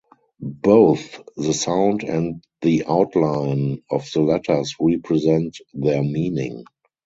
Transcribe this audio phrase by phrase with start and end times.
[0.39, 6.63] Both the sound and the outline of the letters represent their meaning.